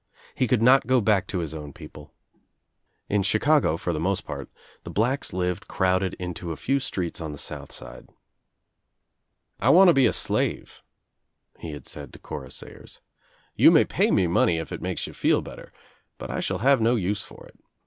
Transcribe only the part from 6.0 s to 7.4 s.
into a few streets on the